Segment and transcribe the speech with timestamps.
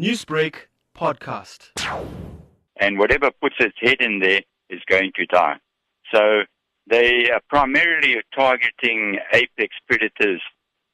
[0.00, 0.54] Newsbreak
[0.96, 1.68] podcast.
[2.76, 5.56] and whatever puts its head in there is going to die.
[6.14, 6.44] So
[6.88, 10.40] they are primarily targeting apex predators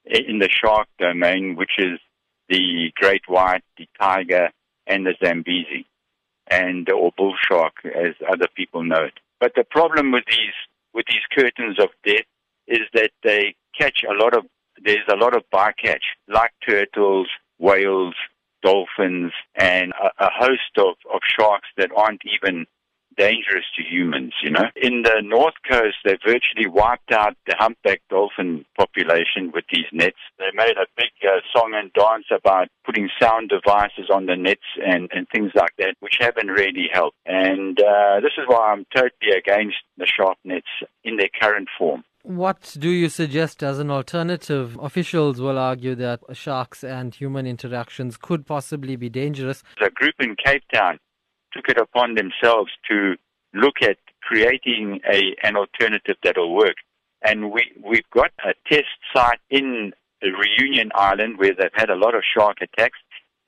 [0.04, 2.00] in the shark domain, which is
[2.48, 4.50] the great white, the tiger,
[4.88, 5.86] and the Zambezi,
[6.48, 9.14] and or bull shark, as other people know it.
[9.38, 10.58] But the problem with these
[10.92, 12.26] with these curtains of death
[12.66, 14.44] is that they catch a lot of
[14.84, 18.07] there's a lot of bycatch, like turtles, whales,
[18.62, 22.66] dolphins, and a, a host of, of sharks that aren't even
[23.18, 24.66] dangerous to humans, you know.
[24.76, 30.16] In the north coast, they virtually wiped out the humpback dolphin population with these nets.
[30.38, 34.62] They made a big uh, song and dance about putting sound devices on the nets
[34.86, 37.16] and, and things like that, which haven't really helped.
[37.26, 40.68] And uh, this is why I'm totally against the shark nets
[41.02, 42.04] in their current form.
[42.22, 44.76] What do you suggest as an alternative?
[44.82, 49.62] Officials will argue that sharks and human interactions could possibly be dangerous.
[49.80, 50.98] A group in Cape Town
[51.52, 53.14] took it upon themselves to
[53.54, 56.74] look at creating a, an alternative that'll work.
[57.22, 62.14] And we, we've got a test site in Reunion Island where they've had a lot
[62.14, 62.98] of shark attacks.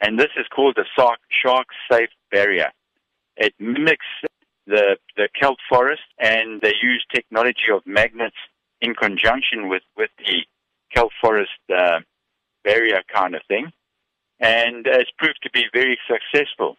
[0.01, 2.71] And this is called the shark, shark safe barrier.
[3.37, 4.07] It mimics
[4.67, 8.37] the, the kelp forest and they use technology of magnets
[8.81, 10.45] in conjunction with, with the
[10.95, 12.01] kelp forest uh,
[12.65, 13.71] barrier kind of thing.
[14.41, 16.77] And it's proved to be very successful.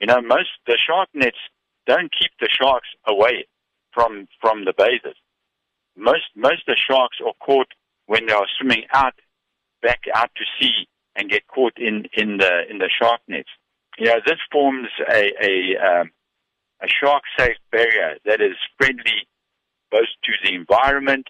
[0.00, 1.36] You know, most the shark nets
[1.86, 3.46] don't keep the sharks away
[3.92, 5.16] from from the bathers.
[5.96, 7.68] Most most the sharks are caught
[8.06, 9.14] when they are swimming out
[9.82, 13.50] back out to sea and get caught in in the in the shark nets.
[13.98, 16.10] You know, this forms a a, um,
[16.82, 19.28] a shark safe barrier that is friendly
[19.90, 21.28] both to the environment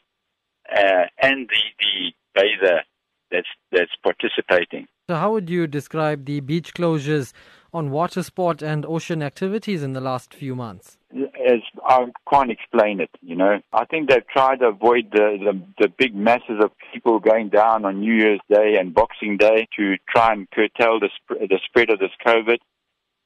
[0.74, 2.80] uh, and the the bather
[3.30, 4.86] that's that's participating.
[5.08, 7.32] So, how would you describe the beach closures
[7.74, 10.96] on water sport and ocean activities in the last few months?
[11.14, 13.60] As I can't explain it, you know.
[13.72, 17.84] I think they've tried to avoid the, the, the big masses of people going down
[17.84, 21.90] on New Year's Day and Boxing Day to try and curtail the, sp- the spread
[21.90, 22.58] of this COVID.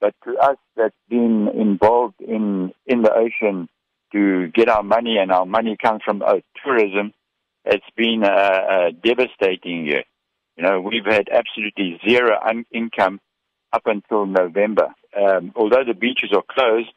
[0.00, 3.68] But to us that's been involved in, in the ocean
[4.12, 7.12] to get our money, and our money comes from uh, tourism,
[7.68, 10.04] it's been a, a devastating year.
[10.56, 13.20] You know, we've had absolutely zero un- income
[13.72, 14.88] up until November.
[15.16, 16.90] Um, although the beaches are closed,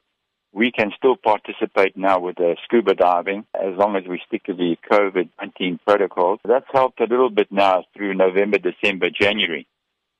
[0.53, 4.75] we can still participate now with scuba diving as long as we stick to the
[4.91, 6.39] COVID-19 protocols.
[6.45, 9.67] That's helped a little bit now through November, December, January.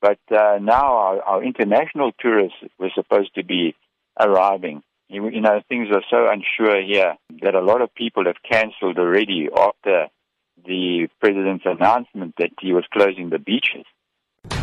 [0.00, 3.74] But uh, now our, our international tourists were supposed to be
[4.18, 4.82] arriving.
[5.08, 8.98] You, you know, things are so unsure here that a lot of people have cancelled
[8.98, 10.06] already after
[10.64, 13.84] the president's announcement that he was closing the beaches.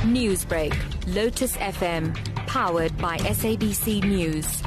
[0.04, 0.74] Newsbreak,
[1.14, 2.16] Lotus FM,
[2.48, 4.62] powered by SABC News.